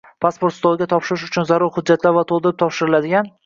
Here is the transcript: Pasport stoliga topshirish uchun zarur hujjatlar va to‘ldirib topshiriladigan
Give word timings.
Pasport 0.25 0.53
stoliga 0.55 0.87
topshirish 0.93 1.27
uchun 1.29 1.47
zarur 1.51 1.75
hujjatlar 1.77 2.19
va 2.19 2.27
to‘ldirib 2.33 2.61
topshiriladigan 2.67 3.35